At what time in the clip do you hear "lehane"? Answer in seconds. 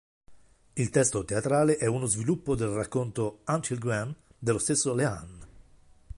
4.95-5.37